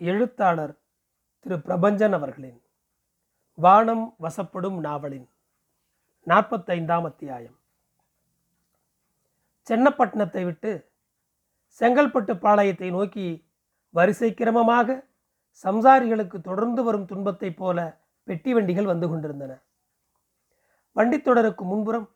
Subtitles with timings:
[0.00, 0.78] எழுத்தாளர்
[1.40, 2.62] திரு பிரபஞ்சன் அவர்களின்
[3.54, 5.28] வானம் வசப்படும் நாவலின்
[6.26, 7.58] நாற்பத்தைந்தாம் அத்தியாயம்.
[9.68, 10.90] சென்னப்பட்டினத்தை விட்டு
[11.80, 13.46] செங்கல்பட்டு பாளையத்தை நோக்கி
[13.90, 15.06] வரிசை கிரமமாக
[15.64, 19.62] சம்சாரிகளுக்கு தொடர்ந்து வரும் துன்பத்தைப் போல பெட்டி வண்டிகள் வந்து கொண்டிருந்தன.
[20.96, 22.10] வண்டித்தொடருக்கு முன்புறம்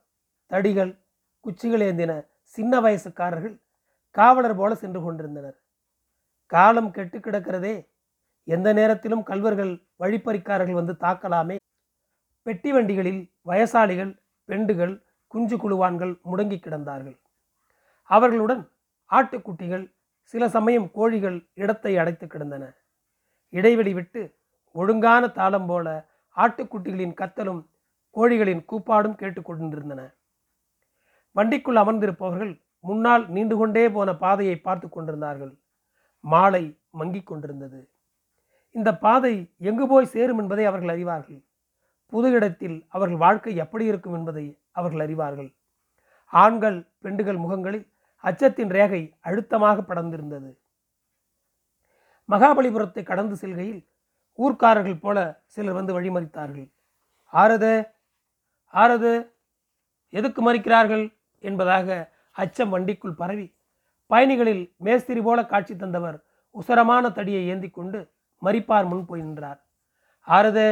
[0.50, 0.98] தடிகள்
[1.40, 3.60] குச்சிகள் ஏந்தின சின்ன வயசுக்காரர்கள்
[4.10, 5.61] காவலர் போல சென்று கொண்டிருந்தனர்.
[6.55, 7.75] காலம் கெட்டு கிடக்கிறதே.
[8.48, 11.56] எந்த நேரத்திலும் கல்வர்கள் வழிப்பறிக்காரர்கள் வந்து தாக்கலாமே.
[12.47, 14.12] பெட்டி வண்டிகளில் வயசாளிகள்
[14.48, 14.95] பெண்டுகள்
[15.33, 17.16] குஞ்சு குழுவான்கள் முடங்கி கிடந்தார்கள்.
[18.10, 18.62] அவர்களுடன்
[19.10, 19.84] ஆட்டுக்குட்டிகள்
[20.34, 22.65] சில சமயம் கோழிகள் இடத்தை அடைத்து கிடந்தன.
[23.52, 24.21] இடைவெளி விட்டு
[24.74, 25.87] ஒழுங்கான தாளம் போல
[26.37, 27.62] ஆட்டுக்குட்டிகளின் கத்தலும்
[28.16, 30.02] கோழிகளின் கூப்பாடும் கேட்டுக்கொண்டிருந்தன
[31.37, 32.52] வண்டிக்குள் அமர்ந்திருப்பவர்கள்
[32.84, 35.52] முன்னால் நீண்டு கொண்டே போன பாதையை பார்த்து கொண்டிருந்தார்கள்.
[36.22, 37.90] மாலை மங்கிக் கொண்டிருந்தது.
[38.70, 41.40] இந்த பாதை எங்கு போய் சேரும் என்பதை அவர்கள் அறிவார்கள்.
[42.06, 45.51] புது இடத்தில் அவர்கள் வாழ்க்கை எப்படி இருக்கும் என்பதை அவர்கள் அறிவார்கள்.
[46.26, 47.87] ஆண்கள் பெண்டுகள் முகங்களில்
[48.24, 50.51] அச்சத்தின் ரேகை அழுத்தமாக படர்ந்திருந்தது.
[52.29, 53.82] மகாபலிபுரத்தை கடந்து செல்கையில்
[54.38, 56.68] ஊர்க்காரர்கள் போல சிலர் வந்து வழிமறித்தார்கள்.
[57.32, 57.88] ஆரது
[58.74, 59.34] ஆரது
[60.09, 61.04] எதுக்கு மறிக்கிறார்கள்?
[61.45, 61.88] என்பதாக
[62.32, 63.46] அச்சம் வண்டிக்குள் பரவி
[64.12, 66.19] பயணிகளில் மேஸ்திரி போல காட்சி தந்தவர்
[66.55, 67.99] உசரமான தடியை ஏந்தி கொண்டு
[68.43, 69.60] மறிப்பார் முன் போய் நின்றார்.
[70.28, 70.66] ஆறுது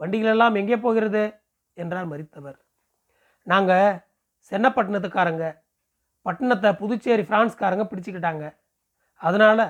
[0.00, 1.22] வண்டிகளெல்லாம் எங்கே போகிறது?
[1.76, 2.58] என்றார் மறித்தவர்.
[3.46, 3.98] நாங்கள்
[4.50, 5.44] சென்னப்பட்டினத்துக்காரங்க.
[6.26, 8.44] பட்டணத்தை புதுச்சேரி பிரான்ஸ்காரங்க பிடிச்சிக்கிட்டாங்க.
[9.20, 9.66] அதனால்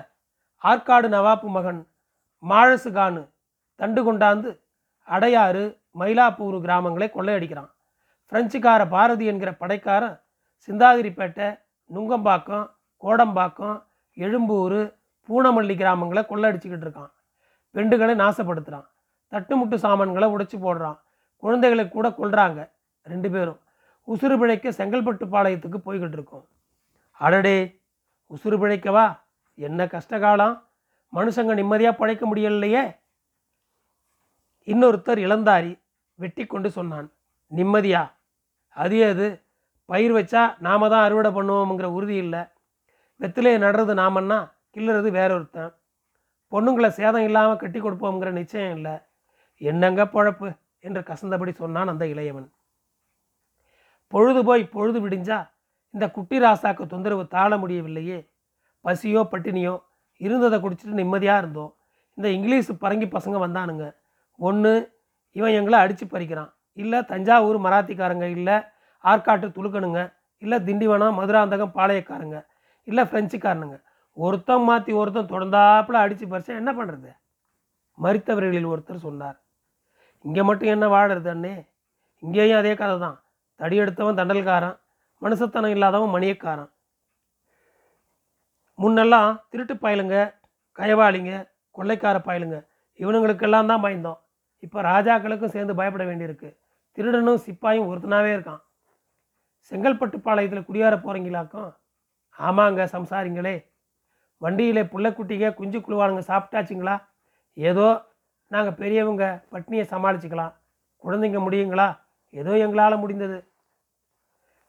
[0.65, 1.81] ஆற்காடு நவாப்பு மகன்
[2.43, 3.23] மாழசுகானு
[3.81, 4.51] தண்டு கொண்டாந்து
[5.09, 5.65] அடையாறு
[6.01, 7.71] மயிலாப்பூர் கிராமங்களை கொள்ளையடிக்கிறான்.
[8.33, 10.17] பிரெஞ்சுக்கார பாரதி என்கிற படைக்காரன்
[10.69, 11.49] சிந்தாதிரிப்பேட்டை
[11.91, 12.67] நுங்கம்பாக்கம்
[13.03, 13.77] கோடம்பாக்கம்
[14.15, 14.81] எழும்பூர்
[15.29, 17.11] பூனமல்லி கிராமங்களை கொள்ளடிச்சிக்கிட்டு இருக்கான்.
[17.75, 18.87] பெண்டுகளை நாசப்படுத்துகிறான்
[19.33, 20.99] தட்டுமுட்டு சாமான்களை உடைச்சி போடுறான்.
[21.37, 22.71] குழந்தைகளை கூட கொல்றாங்க
[23.03, 23.61] ரெண்டு பேரும்.
[24.09, 26.47] உசுறு பிழைக்க செங்கல்பட்டு பாளையத்துக்கு போய்கிட்டு இருக்கோம்.
[27.13, 27.83] அடடே
[28.31, 29.07] உசுறு பிழைக்கவா?
[29.55, 30.55] என்ன கஷ்டகாலம்
[31.13, 32.85] மனுஷங்க நிம்மதியாக பழைக்க முடியலையே.
[34.67, 35.81] இன்னொருத்தர் இளந்தாரி
[36.15, 37.13] வெட்டி கொண்டு சொன்னான்
[37.57, 38.03] நிம்மதியா?
[38.77, 39.27] அது அது
[39.85, 42.43] பயிர் வச்சா நாம தான் அறுவடை பண்ணுவோம்ங்கிற உறுதி இல்லை.
[43.21, 44.39] வெத்திலையை நடுறது நாமன்னா
[44.75, 45.73] கிள்ளுறது வேற ஒருத்தன்.
[46.53, 48.95] பொண்ணுங்களை சேதம் இல்லாமல் கட்டி கொடுப்போங்கிற நிச்சயம் இல்லை.
[49.57, 50.59] என்னங்க பொழப்பு?
[50.81, 52.49] என்று கசந்தபடி சொன்னான் அந்த இளையவன்.
[54.09, 55.51] பொழுது போய் பொழுது விடிஞ்சா
[55.91, 58.31] இந்த குட்டி ராசாக்கு தொந்தரவு தாழ முடியவில்லையே.
[58.81, 59.81] பசியோ பட்டினியோ
[60.17, 61.77] இருந்ததை குடிச்சிட்டு நிம்மதியாக இருந்தோம்.
[62.15, 63.97] இந்த இங்கிலீஷ் பரங்கி பசங்க வந்தானுங்க.
[64.37, 65.01] ஒன்று
[65.33, 66.55] இவன் எங்களை அடித்து பறிக்கிறான்.
[66.73, 68.57] இல்லை தஞ்சாவூர் மராத்திக்காரங்க இல்லை
[69.05, 72.47] ஆற்காட்டு துளுக்கணுங்க இல்லை திண்டிவனம் மதுராந்தகம் பாளையக்காரங்க.
[72.89, 73.79] இல்லை ஃப்ரெஞ்சுக்காரனுங்க
[74.17, 77.11] ஒருத்தன் மாற்றி ஒருத்தன் தொடர்ந்தாப்புல அடித்து பறிச்சா என்ன பண்ணுறது
[78.05, 79.39] மறித்தவர்களில் ஒருத்தர் சொன்னார்.
[80.27, 81.55] இங்கே மட்டும் என்ன வாழறது அண்ணே?
[82.23, 83.17] இங்கேயும் அதே கதை தான்
[83.61, 84.77] தடி எடுத்தவன் தண்டல்காரன்
[85.23, 86.71] மனுஷத்தனம் இல்லாதவன் மணியக்காரன்.
[88.83, 90.17] முன்னெல்லாம் திருட்டு பயலுங்க
[90.79, 91.33] கயவாளிங்க
[91.77, 92.57] கொள்ளைக்கார பயலுங்க.
[93.01, 94.19] இவனுங்களுக்கெல்லாம் தான் பயந்தோம்.
[94.65, 96.51] இப்போ ராஜாக்களுக்கும் சேர்ந்து பயப்பட வேண்டியிருக்கு.
[96.97, 98.63] திருடனும் சிப்பாயும் ஒருத்தனாவே இருக்கான்.
[99.71, 101.71] செங்கல்பட்டு பாளையத்தில் குடியார போகிறீங்களாக்கும்
[102.39, 103.65] ஆமாங்க சம்சாரிங்களே.
[104.39, 107.03] வண்டியிலே புள்ளைக்குட்டிங்க குஞ்சு குழுவானுங்க சாப்பிட்டாச்சுங்களா?
[107.55, 107.87] ஏதோ
[108.47, 110.55] நாங்கள் பெரியவங்க பட்னியை சமாளிச்சுக்கலாம்.
[111.05, 111.99] குழந்தைங்க முடியுங்களா?
[112.31, 113.49] ஏதோ எங்களால் முடிந்தது.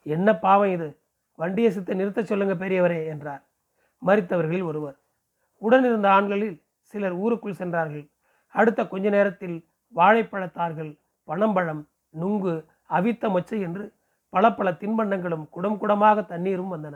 [0.01, 0.99] என்ன பாவம் இது?
[1.35, 3.43] வண்டியை சித்த நிறுத்த சொல்லுங்க பெரியவரே என்றார்.
[4.05, 4.97] மறித்தவர்களில் ஒருவர்.
[5.57, 8.09] உடனிருந்த ஆண்களில் சிலர் ஊருக்குள் சென்றார்கள்.
[8.47, 13.93] அடுத்த கொஞ்ச நேரத்தில் வாழைப்பழத்தார்கள் பனம்பழம் நுங்கு அவித்த மொச்சை என்று
[14.29, 16.95] பல பல தின்பண்டங்களும் குடம் குடமாக தண்ணீரும் வந்தன.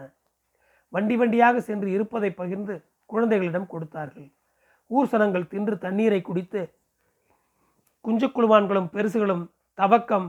[0.93, 2.73] வண்டி வண்டியாக சென்று இருப்பதை பகிர்ந்து
[3.05, 4.27] குழந்தைகளிடம் கொடுத்தார்கள்.
[4.91, 6.61] ஊர் சனங்கள் தின்று தண்ணீரை குடித்து
[8.05, 9.43] குஞ்சு குழுவான்களும் பெருசுகளும்
[9.73, 10.27] தவக்கம்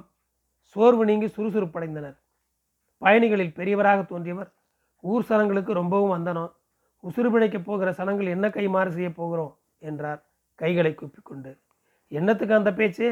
[0.61, 2.17] சோர்வு நீங்கி சுறுசுறுப்படைந்தனர்.
[3.03, 4.51] பயணிகளில் பெரியவராக தோன்றியவர்
[5.05, 6.53] ஊர் சனங்களுக்கு ரொம்பவும் வந்தனம்
[7.05, 9.53] உசுறு பிணைக்கப் போகிற சனங்கள் என்ன கைமாறு செய்ய போகிறோம்?
[9.79, 10.21] என்றார்.
[10.59, 11.53] கைகளை கூப்பிக்கொண்டு
[12.13, 13.09] என்னத்துக்கு அந்த பேச்சு?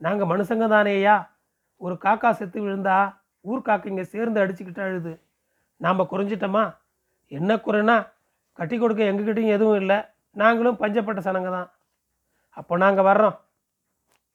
[0.00, 1.16] நாங்கள் மனுஷங்க தானேயா
[1.76, 2.96] ஒரு காக்கா செத்து விழுந்தா
[3.40, 5.12] ஊர் காக்கைங்க சேர்ந்து அடிச்சுக்கிட்டு அழுது.
[5.84, 6.64] நாம் குறைஞ்சிட்டோமா?
[7.32, 7.96] என்ன குறைனா
[8.58, 9.98] கட்டி கொடுக்க எங்ககிட்டையும் எதுவும் இல்லை.
[10.36, 11.68] நாங்களும் பஞ்சப்பட்ட சனங்க தான்.
[12.56, 13.36] அப்போ நாங்கள் வர்றோம்.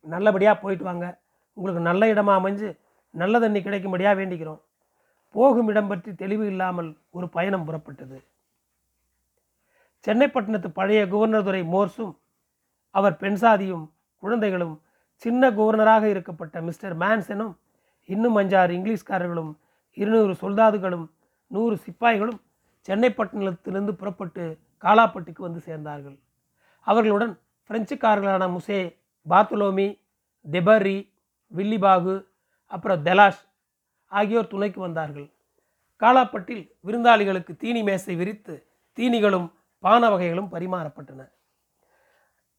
[0.05, 1.07] நல்லபடியாக போயிட்டு வாங்க.
[1.57, 2.69] உங்களுக்கு நல்ல இடமாக அமைஞ்சு
[3.13, 4.61] நல்ல தண்ணி கிடைக்கும்படியாக வேண்டிக்கிறோம்.
[5.35, 8.17] போகும் இடம் பற்றி தெளிவு இல்லாமல் ஒரு பயணம் புறப்பட்டது.
[10.05, 12.13] சென்னைப்பட்டினத்து பழைய குவர்னர் துறை மோர்ஸும்
[12.95, 13.85] அவர் பெண்சாதியும்
[14.23, 14.75] குழந்தைகளும்
[15.25, 17.53] சின்ன குவர்னராக இருக்கப்பட்ட மிஸ்டர் மேன்சனும்
[18.09, 19.51] இன்னும் அஞ்சாறு இங்கிலீஷ்காரர்களும்
[19.97, 21.05] இருநூறு சொல்தாதுகளும்
[21.47, 22.39] நூறு சிப்பாய்களும்
[22.87, 24.43] சென்னைப்பட்டினத்திலிருந்து புறப்பட்டு
[24.83, 26.17] காலாப்பட்டுக்கு வந்து சேர்ந்தார்கள்.
[26.87, 27.33] அவர்களுடன்
[27.69, 28.79] பிரெஞ்சுக்காரர்களான முசே
[29.29, 29.87] பாத்துலோமி
[30.45, 30.97] தெபரி
[31.55, 32.15] வில்லிபாகு
[32.71, 33.41] அப்புறம் தெலாஷ்
[34.11, 35.27] ஆகியோர் துணைக்கு வந்தார்கள்.
[36.01, 38.55] காலாப்பட்டில் விருந்தாளிகளுக்கு தீனி மேசை விரித்து
[38.97, 39.47] தீனிகளும்
[39.79, 41.21] பான வகைகளும் பரிமாறப்பட்டன.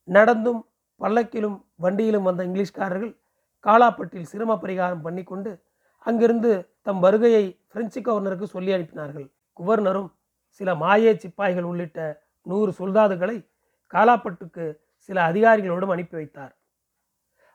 [0.09, 0.61] நடந்தும்
[1.01, 3.13] பல்லக்கிலும் வண்டியிலும் வந்த இங்கிலீஷ்காரர்கள்
[3.65, 5.51] காலாப்பட்டில் சிரம பரிகாரம் பண்ணிக்கொண்டு
[6.07, 6.51] அங்கிருந்து
[6.89, 9.33] தம் வருகையை பிரெஞ்சு கவர்னருக்கு சொல்லி அனுப்பினார்கள்.
[9.57, 10.11] குவர்னரும்
[10.49, 13.49] சில மாயே சிப்பாய்கள் உள்ளிட்ட நூறு சொல்தாதுகளை
[13.95, 16.57] காலாப்பட்டுக்கு சில அதிகாரிகளோடும் அனுப்பி வைத்தார்.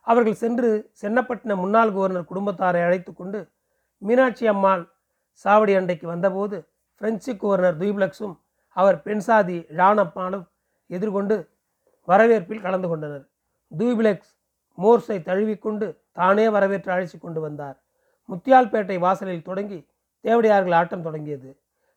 [0.02, 3.52] அவர்கள் சென்று சென்னப்பட்டின முன்னாள் கவர்னர் குடும்பத்தாரை அழைத்து கொண்டு
[3.98, 4.84] மீனாட்சி அம்மாள்
[5.46, 8.36] சாவடி அண்டைக்கு வந்தபோது பிரெஞ்சு கவர்னர் துய்ப்ளக்ஸும்
[8.70, 10.46] அவர் பெண்சாதி ராணப்பாலும்
[10.88, 11.36] எதிர்கொண்டு
[12.08, 13.30] வரவேற்பில் கலந்து கொண்டனர்.
[13.78, 14.34] தூய்பிளெக்ஸ்
[14.78, 17.83] மோர்ஸை தழுவிக்கொண்டு தானே வரவேற்று அழைச்சி கொண்டு வந்தார்.
[18.30, 19.80] முத்தியால்பேட்டை வாசலில் தொடங்கி
[20.26, 21.50] தேவடியார்கள் ஆட்டம் தொடங்கியது.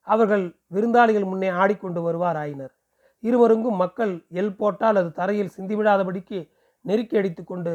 [0.07, 0.45] அவர்கள்
[0.75, 2.75] விருந்தாளிகள் முன்னே ஆடிக்கொண்டு வருவார் ஆயினர்
[3.23, 6.39] இருவருங்கும் மக்கள் எல் போட்டால் அது தரையில் சிந்திவிடாதபடிக்கு
[6.85, 7.73] நெருக்கி அடித்துக்கொண்டு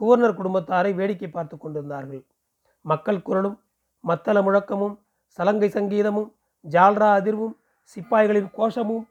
[0.00, 2.22] குவர்னர் குடும்பத்தாரை வேடிக்கை பார்த்து கொண்டிருந்தார்கள்.
[2.84, 3.56] மக்கள் குரலும்
[4.04, 4.96] மத்தள முழக்கமும்
[5.38, 6.30] சலங்கை சங்கீதமும்
[6.64, 7.54] ஜால்ரா அதிர்வும்
[7.92, 9.04] சிப்பாய்களின் கோஷமும்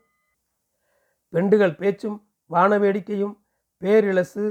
[1.34, 2.18] பெண்டுகள் பேச்சும்
[2.52, 3.36] வான வேடிக்கையும்
[3.82, 4.46] பேரிழசு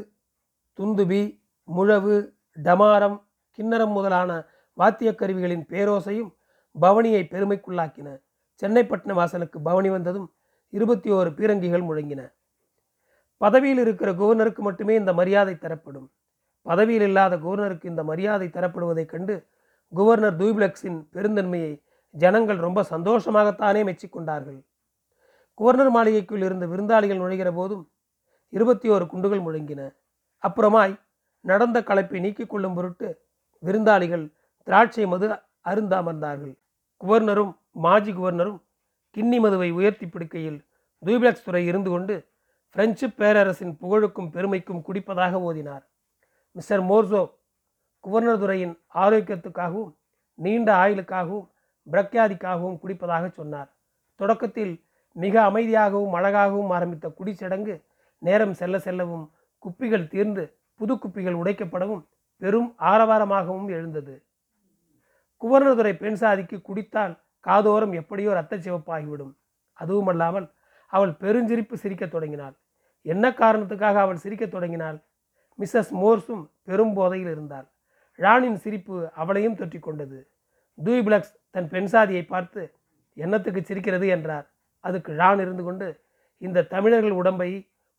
[0.79, 1.23] துந்துபி
[1.69, 2.17] முழவு
[2.59, 3.19] டமாரம்
[3.58, 4.44] கிண்ணறம் முதலான
[4.76, 6.34] வாத்தியக் கருவிகளின் பேரோசையும்
[6.81, 8.20] பவனியை பெருமைக்குள்ளாக்கின.
[8.62, 10.34] சென்னைப்பட்டின வாசலுக்கு பவனி வந்ததும்
[10.69, 12.32] இருபத்தி ஓரு பீரங்கிகள் முழங்கின.
[13.37, 16.12] பதவியில் இருக்கிற கவர்னருக்கு மட்டுமே இந்த மரியாதை தரப்படும்.
[16.62, 19.46] பதவியில் இல்லாத கவர்னருக்கு இந்த மரியாதை தரப்படுவதைக் கண்டு
[19.94, 24.64] கவர்னர் தூய்பிளக்ஸின் பெருந்தன்மையை ஜனங்கள் ரொம்ப சந்தோஷமாகத்தானே மெச்சிக்கொண்டார்கள்.
[25.55, 27.90] கவர்னர் மாளிகைக்குள் இருந்த விருந்தாளிகள் நுழைகிற போதும்
[28.48, 29.94] இருபத்தி ஓரு குண்டுகள் முழங்கின.
[30.43, 31.00] அப்புறமாய்
[31.40, 33.21] நடந்த களைப்பை நீக்கிக் கொள்ளும் பொருட்டு
[33.62, 34.25] விருந்தாளிகள்
[34.67, 35.26] திராட்சை மது
[35.70, 36.55] அருந்தாமர்ந்தார்கள்
[37.00, 37.53] குவர்னரும்
[37.85, 38.59] மாஜி குவர்னரும்
[39.17, 40.59] கிண்ணி மதுவை உயர்த்தி பிடிக்கையில்
[41.03, 42.14] தூய்பிளக்ஸ் துறை இருந்து கொண்டு
[42.76, 45.82] பிரெஞ்சு பேரரசின் புகழுக்கும் பெருமைக்கும் குடிப்பதாக ஓதினார்.
[46.56, 47.23] மிஸ்டர் மோர்சோ
[48.05, 49.91] குவர்னர் துறையின் ஆரோக்கியத்துக்காகவும்
[50.38, 51.47] நீண்ட ஆயுளுக்காகவும்
[51.87, 53.70] பிரக்யாதிக்காகவும் குடிப்பதாக சொன்னார்.
[54.20, 54.75] தொடக்கத்தில்
[55.17, 57.75] மிக அமைதியாகவும் அழகாகவும் ஆரம்பித்த குடிச்சடங்கு
[58.23, 59.26] நேரம் செல்ல செல்லவும்
[59.58, 60.44] குப்பிகள் தீர்ந்து
[60.81, 62.03] புது குப்பிகள் உடைக்கப்படவும்
[62.43, 64.25] பெரும் ஆரவாரமாகவும் எழுந்தது.
[65.43, 69.33] குவர்னதுரை பெண் சாதிக்கு குடித்தால் காதோரம் எப்படியோ ரத்த சிவப்பாகிவிடும்.
[69.81, 70.53] அதுவுமல்லாமல்
[70.87, 72.55] அவள் பெருஞ்சிரிப்பு சிரிக்கத் தொடங்கினாள்.
[73.03, 74.99] என்ன காரணத்துக்காக அவள் சிரிக்கத் தொடங்கினாள்?
[75.59, 77.67] மிஸ்ஸஸ் மோர்ஸும் பெரும் போதையில் இருந்தாள்.
[78.15, 80.31] ராணின் சிரிப்பு அவளையும் தொற்றிக் கொண்டது.
[80.85, 82.75] தூய்பிளக்ஸ் தன் பெண் சாதியை பார்த்து
[83.15, 84.09] என்னத்துக்கு சிரிக்கிறது?
[84.09, 84.47] என்றார்.
[84.81, 86.00] அதுக்கு ரான் இருந்து கொண்டு
[86.39, 87.50] இந்த தமிழர்கள் உடம்பை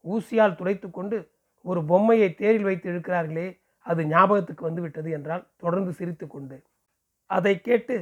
[0.06, 1.32] ஊசியால் துடைத்து கொண்டு
[1.62, 3.48] ஒரு பொம்மையை தேரில் வைத்து இழுக்கிறார்களே
[3.86, 6.58] அது ஞாபகத்துக்கு வந்துவிட்டது என்றால் தொடர்ந்து சிரித்து கொண்டு
[7.30, 7.96] அதை கேட்டு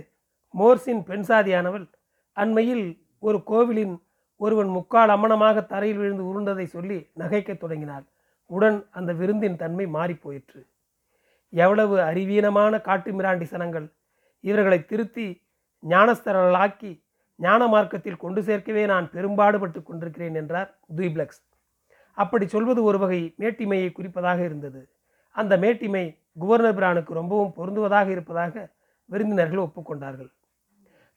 [0.53, 1.85] மோர்ஸின் பெண்சாதியானவள்
[2.37, 2.85] அண்மையில்
[3.19, 3.95] ஒரு கோவிலின்
[4.41, 8.05] ஒருவன் முக்கால் அமனமாக தரையில் விழுந்து உருண்டதை சொல்லி நகைக்கத் தொடங்கினாள்.
[8.49, 10.61] உடன் அந்த விருந்தின் தன்மை மாறிப்போயிற்று
[11.53, 13.87] எவ்வளவு அறிவீனமான காட்டு மிராண்டி சனங்கள்.
[14.43, 15.27] இவர்களை திருத்தி
[15.83, 16.91] ஞானஸ்தரர்களாக்கி
[17.39, 21.41] ஞான மார்க்கத்தில் கொண்டு சேர்க்கவே நான் பெரும்பாடுபட்டு கொண்டிருக்கிறேன் என்றார் துய்ப்ளக்ஸ்
[22.17, 24.81] அப்படி சொல்வது ஒரு வகை மேட்டிமையை குறிப்பதாக இருந்தது.
[25.35, 26.05] அந்த மேட்டிமை
[26.41, 28.53] குவர்னர் பிரானுக்கு ரொம்பவும் பொருந்துவதாக இருப்பதாக
[29.09, 30.31] விருந்தினர்கள் ஒப்புக்கொண்டார்கள்.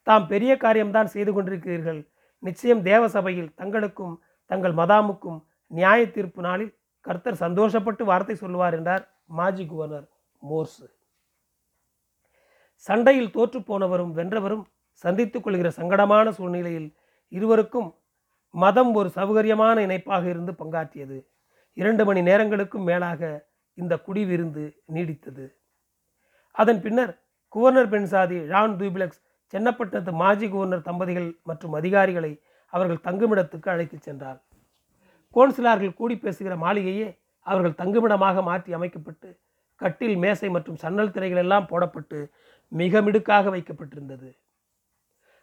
[0.07, 2.01] தாம் பெரிய காரியம்தான் செய்து கொண்டிருக்கிறீர்கள்.
[2.43, 4.15] நிச்சயம் தேவசபையில் தங்களுக்கும்
[4.51, 5.39] தங்கள் மதாமுக்கும்
[5.71, 6.73] நியாய தீர்ப்பு நாளில்
[7.07, 9.05] கர்த்தர் சந்தோஷப்பட்டு வார்த்தை சொல்லுவார் என்றார்
[9.39, 10.07] மாஜி குவர்னர்
[10.43, 10.87] மோர்ஸு
[12.87, 14.65] சண்டையில் தோற்று போனவரும் வென்றவரும்
[15.05, 16.89] சந்தித்துக் கொள்கிற சங்கடமான சூழ்நிலையில்
[17.33, 17.89] இருவருக்கும்
[18.55, 21.17] மதம் ஒரு சௌகரியமான இணைப்பாக இருந்து பங்காற்றியது.
[21.77, 23.23] இரண்டு மணி நேரங்களுக்கும் மேலாக
[23.75, 24.65] இந்த குடி விருந்து
[24.95, 25.55] நீடித்தது.
[26.51, 27.13] அதன் பின்னர்
[27.53, 29.21] குவர்னர் பெண்சாதி ஜான் தூபிளக்ஸ்
[29.53, 34.43] சென்னப்பட்டினத்து மாஜி குவர்னர் தம்பதிகள் மற்றும் அதிகாரிகளை அவர்கள் தங்குமிடத்துக்கு அழைத்துச் சென்றார்.
[35.35, 39.39] கோன்சிலார்கள் கூடி பேசுகிற மாளிகையே அவர்கள் தங்குமிடமாக மாற்றி அமைக்கப்பட்டு
[39.77, 42.31] கட்டில் மேசை மற்றும் சன்னல் திரைகள் எல்லாம் போடப்பட்டு
[42.69, 44.31] மிக மிடுக்காக வைக்கப்பட்டிருந்தது.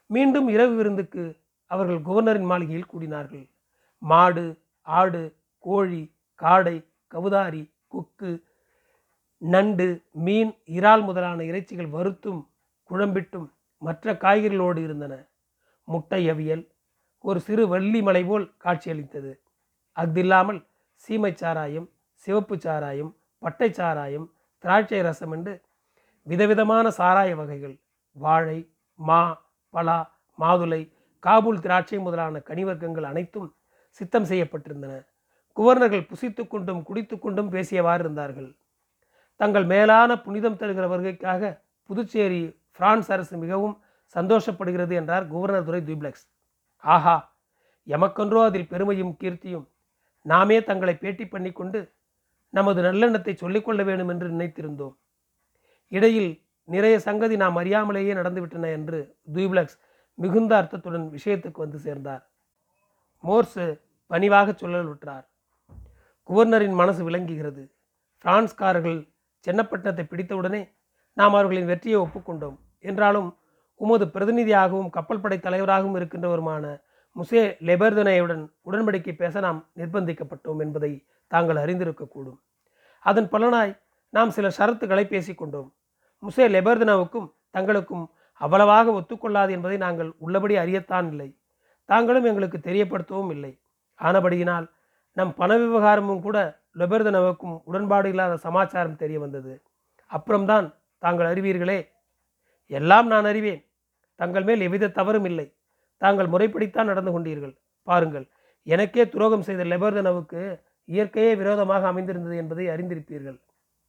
[0.05, 3.49] மீண்டும் இரவு விருந்துக்கு அவர்கள் கவர்னரின் மாளிகையில் கூடினார்கள்.
[3.97, 8.31] மாடு ஆடு கோழி காடை கவுதாரி கொக்கு
[9.41, 9.87] நண்டு
[10.25, 12.41] மீன் இறால் முதலான இறைச்சிகள் வறுத்தும்
[12.89, 13.47] குழம்பிட்டும்
[13.81, 15.13] மற்ற காய்கறிகளோடு இருந்தன.
[15.87, 16.63] முட்டை அவியல்
[17.23, 19.31] ஒரு சிறு வள்ளி மலை போல் காட்சியளித்தது.
[19.97, 20.59] அஃதில்லாமல்
[21.03, 21.87] சீமை சாராயம்
[22.27, 23.11] சிவப்பு சாராயம்
[23.43, 24.27] பட்டை சாராயம்
[24.63, 25.53] திராட்சை ரசம் என்று
[26.27, 27.75] விதவிதமான சாராய வகைகள்
[28.17, 28.59] வாழை
[28.99, 29.21] மா
[29.73, 29.99] பலா
[30.39, 30.81] மாதுளை
[31.23, 33.47] காபூல் திராட்சை முதலான கனிவர்க்கங்கள் அனைத்தும்
[33.99, 34.93] சித்தம் செய்யப்பட்டிருந்தன.
[35.57, 38.49] குவர்னர்கள் புசித்து கொண்டும் குடித்து கொண்டும் பேசியவாறு இருந்தார்கள்.
[39.39, 41.51] தங்கள் மேலான புனிதம் தருகிற வருகைக்காக
[41.89, 42.41] புதுச்சேரி
[42.79, 43.75] பிரான்ஸ் அரசு மிகவும்
[44.15, 46.25] சந்தோஷப்படுகிறது என்றார் குவர்னர் துரை துப்ளெக்ஸ்.
[46.83, 47.15] ஆஹா
[47.87, 49.65] எமக்கொன்றோ அதில் பெருமையும் கீர்த்தியும்
[50.25, 51.79] நாமே தங்களை பேட்டி பண்ணிக்கொண்டு
[52.49, 54.95] நமது நல்லெண்ணத்தை சொல்லிக்கொள்ள வேண்டும் என்று நினைத்திருந்தோம்.
[55.91, 56.31] இடையில்
[56.69, 58.99] நிறைய சங்கதி நாம் அறியாமலேயே நடந்துவிட்டன என்று
[59.35, 59.77] தூப்ளக்ஸ்
[60.17, 62.23] மிகுந்த அர்த்தத்துடன் விஷயத்துக்கு வந்து சேர்ந்தார்.
[63.23, 63.65] மோர்ஸு
[64.11, 65.25] பணிவாக சொல்லல் விட்டார்
[66.29, 67.71] குவர்னரின் மனசு விளங்குகிறது.
[68.23, 68.99] பிரான்ஸ்காரர்கள்
[69.45, 70.61] சென்னப்பட்டினத்தை பிடித்தவுடனே
[71.13, 72.57] நாம் அவர்களின் வெற்றியை ஒப்புக்கொண்டோம்.
[72.79, 73.37] என்றாலும்
[73.75, 76.81] உமது பிரதிநிதியாகவும் கப்பல் படை தலைவராகவும் இருக்கின்றவருமான
[77.15, 82.39] முசே லெபர்தனையுடன் உடன்படிக்கை பேச நாம் நிர்பந்திக்கப்பட்டோம் என்பதை தாங்கள் அறிந்திருக்கக்கூடும்.
[82.99, 85.69] அதன் பலனாய் நாம் சில ஷரத்துக்களை பேசிக்கொண்டோம்.
[86.23, 91.37] முசே லெபர்தனாவுக்கும் தங்களுக்கும் அவ்வளவாக ஒத்துக்கொள்ளாது என்பதை நாங்கள் உள்ளபடி அறியத்தான் இல்லை.
[91.85, 93.59] தாங்களும் எங்களுக்கு தெரியப்படுத்தவும் இல்லை.
[93.99, 94.67] ஆனபடியினால்
[95.11, 99.61] நம் பண விவகாரமும் கூட லெபர்தனவுக்கும் உடன்பாடு இல்லாத சமாச்சாரம் தெரிய வந்தது.
[100.05, 101.89] அப்புறம்தான் தாங்கள் அறிவீர்களே.
[102.67, 103.65] எல்லாம் நான் அறிவேன்.
[104.15, 105.55] தங்கள் மேல் எவ்வித தவறும் இல்லை.
[105.97, 107.57] தாங்கள் முறைப்படித்தான் நடந்து கொண்டீர்கள்.
[107.83, 108.29] பாருங்கள்
[108.63, 113.39] எனக்கே துரோகம் செய்த லெபர்தனவுக்கு இயற்கையே விரோதமாக அமைந்திருந்தது என்பதை அறிந்திருப்பீர்கள்.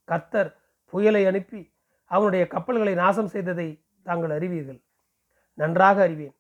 [0.05, 1.73] கர்த்தர் புயலை அனுப்பி
[2.05, 4.81] அவனுடைய கப்பல்களை நாசம் செய்ததை தாங்கள் அறிவீர்கள்.
[5.55, 6.35] நன்றாக அறிவேன்.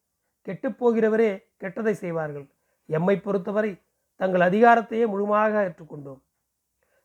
[0.46, 2.46] கெட்டுப்போகிறவரே கெட்டதை செய்வார்கள்.
[2.86, 3.80] எம்மை பொறுத்தவரை
[4.22, 6.20] தங்கள் அதிகாரத்தையே முழுமையாக ஏற்றுக்கொண்டோம்.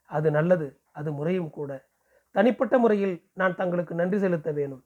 [0.05, 1.87] அது நல்லது அது முறையும் கூட.
[2.31, 4.83] தனிப்பட்ட முறையில் நான் தங்களுக்கு நன்றி செலுத்த வேணும்.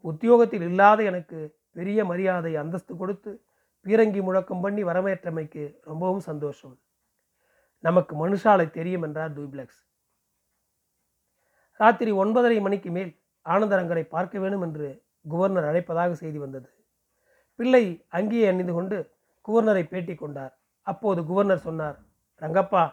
[0.00, 3.42] உத்தியோகத்தில் இல்லாத எனக்கு பெரிய மரியாதை அந்தஸ்து கொடுத்து
[3.86, 6.78] பீரங்கி முழக்கம் பண்ணி வரவேற்றமைக்கு ரொம்பவும் சந்தோஷம்.
[7.80, 9.80] நமக்கு மனுஷாலை தெரியும் என்றார் டூப்ளெக்ஸ்.
[11.72, 13.12] ராத்திரி ஒன்பதரை மணிக்கு மேல்
[13.46, 16.68] ஆனந்தரங்கரை பார்க்க வேண்டும் என்று குவர்னர் அழைப்பதாக செய்தி வந்தது.
[17.56, 19.16] பிள்ளை அங்கேயே அணிந்து கொண்டு
[19.48, 20.57] குவர்னரை பேட்டி கொண்டார்.
[20.90, 21.98] அப்போது குவர்னர் சொன்னார்
[22.42, 22.84] ரங்கப்பா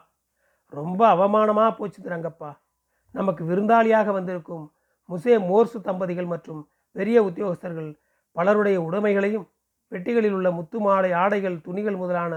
[0.73, 2.51] ரொம்ப அவமானமாக போச்சுது ரங்கப்பா.
[3.15, 4.63] நமக்கு விருந்தாளியாக வந்திருக்கும்
[5.09, 6.61] முசே மோர்சு தம்பதிகள் மற்றும்
[6.97, 7.91] பெரிய உத்தியோகஸ்தர்கள்
[8.37, 9.45] பலருடைய உடைமைகளையும்
[9.91, 12.33] பெட்டிகளில் உள்ள முத்து மாலை ஆடைகள் துணிகள் முதலான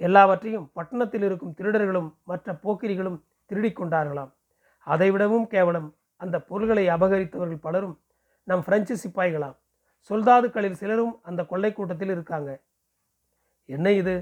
[0.00, 4.32] எல்லாவற்றையும் பட்டணத்தில் இருக்கும் திருடர்களும் மற்ற போக்கிரிகளும் திருடிக் கொண்டார்களாம்.
[4.86, 5.88] அதைவிடவும் கேவலம்
[6.22, 7.96] அந்த பொருள்களை அபகரித்தவர்கள் பலரும்
[8.48, 9.56] நம் பிரெஞ்சு சிப்பாய்களாம்.
[10.10, 12.50] சொல்தாதுக்களில் சிலரும் அந்த கொள்ளை கூட்டத்தில் இருக்காங்க.
[13.68, 14.14] என்ன இது?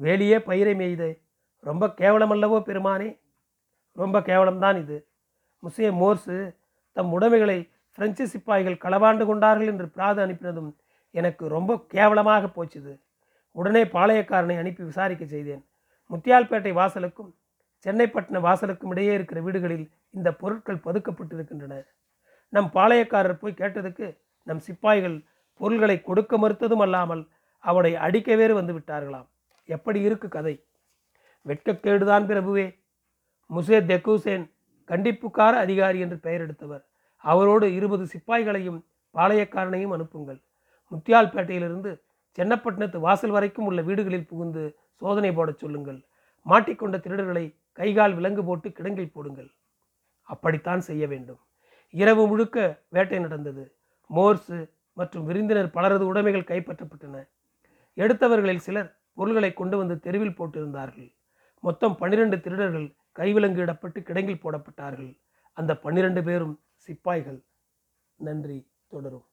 [0.00, 1.08] வேலியே பயிரை மேய்து.
[1.60, 3.08] ரொம்ப கேவலமல்லவோ பெருமானே?
[3.92, 5.08] ரொம்ப கேவலம்தான் இது.
[5.62, 6.56] முசே மோர்ஸு
[6.92, 10.70] தம் உடைமைகளை பிரெஞ்சு சிப்பாய்கள் களவாண்டு கொண்டார்கள் என்று பிராது அனுப்பினதும்
[11.10, 12.92] எனக்கு ரொம்ப கேவலமாக போச்சுது.
[13.52, 15.62] உடனே பாளையக்காரனை அனுப்பி விசாரிக்க செய்தேன்.
[16.10, 17.30] முத்தியால்பேட்டை வாசலுக்கும்
[17.86, 21.74] சென்னைப்பட்டின வாசலுக்கும் இடையே இருக்கிற வீடுகளில் இந்த பொருட்கள் பதுக்கப்பட்டிருக்கின்றன.
[22.48, 24.06] நம் பாளையக்காரர் போய் கேட்டதுக்கு
[24.42, 25.16] நம் சிப்பாய்கள்
[25.54, 27.22] பொருள்களை கொடுக்க மறுத்ததும் அல்லாமல்
[27.64, 29.28] அவனை அடிக்க வேறு வந்து விட்டார்களாம்.
[29.68, 30.64] எப்படி இருக்கு கதை?
[31.46, 32.78] வெட்கக்கேடுதான் பிரபுவே.
[33.54, 34.50] முசே தெக்கூசேன்
[34.86, 36.86] கண்டிப்புக்கார அதிகாரி என்று பெயர் எடுத்தவர்.
[37.16, 38.84] அவரோடு இருபது சிப்பாய்களையும்
[39.14, 40.42] பாளையக்காரனையும் அனுப்புங்கள்.
[40.90, 42.00] முத்தியால்பேட்டையிலிருந்து
[42.38, 46.04] சென்னப்பட்டினத்து வாசல் வரைக்கும் உள்ள வீடுகளில் புகுந்து சோதனை போடச் சொல்லுங்கள்.
[46.46, 49.50] மாட்டிக்கொண்ட திருடர்களை கைகால் விலங்கு போட்டு கிடங்கில் போடுங்கள்.
[50.22, 51.38] அப்படித்தான் செய்ய வேண்டும்.
[51.90, 53.74] இரவு முழுக்க வேட்டை நடந்தது.
[54.14, 57.28] மோர்ஸு மற்றும் விருந்தினர் பலரது உடைமைகள் கைப்பற்றப்பட்டன.
[57.96, 61.08] எடுத்தவர்களில் சிலர் பொருள்களை கொண்டு வந்து தெருவில் போட்டிருந்தார்கள்.
[61.66, 62.86] மொத்தம் பன்னிரண்டு திருடர்கள்
[63.18, 65.12] கைவிலங்கு இடப்பட்டு கிடங்கில் போடப்பட்டார்கள்.
[65.52, 66.54] அந்த பன்னிரண்டு பேரும்
[66.86, 67.40] சிப்பாய்கள்.
[68.16, 69.27] நன்றி தொடரும்.